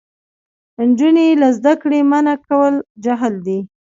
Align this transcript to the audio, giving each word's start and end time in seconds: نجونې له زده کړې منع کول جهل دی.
نجونې 0.87 1.27
له 1.41 1.47
زده 1.57 1.73
کړې 1.81 1.99
منع 2.11 2.35
کول 2.47 2.73
جهل 3.03 3.33
دی. 3.45 3.59